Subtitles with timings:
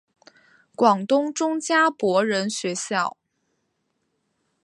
[0.75, 3.17] 广东中加柏仁学校。